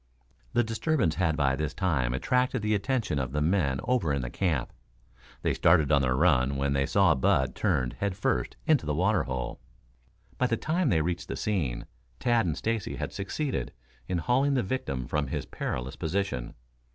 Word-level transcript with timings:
The 0.53 0.63
disturbance 0.63 1.13
had 1.13 1.37
by 1.37 1.55
this 1.55 1.75
time 1.75 2.11
attracted 2.15 2.63
the 2.63 2.73
attention 2.73 3.19
of 3.19 3.33
the 3.33 3.39
men 3.39 3.79
over 3.83 4.11
in 4.11 4.23
the 4.23 4.31
camp. 4.31 4.73
They 5.43 5.53
started 5.53 5.91
on 5.91 6.01
the 6.01 6.11
run 6.15 6.55
when 6.57 6.73
they 6.73 6.87
saw 6.87 7.13
Bud 7.13 7.53
turned 7.53 7.93
head 7.93 8.17
first 8.17 8.57
into 8.65 8.87
the 8.87 8.95
water 8.95 9.25
hole. 9.25 9.59
By 10.39 10.47
the 10.47 10.57
time 10.57 10.89
they 10.89 11.01
reached 11.03 11.27
the 11.27 11.37
scene 11.37 11.85
Tad 12.19 12.47
and 12.47 12.57
Stacy 12.57 12.95
had 12.95 13.13
succeeded 13.13 13.73
in 14.07 14.17
hauling 14.17 14.55
the 14.55 14.63
victim 14.63 15.05
from 15.05 15.27
his 15.27 15.45
perilous 15.45 15.95
position. 15.95 16.55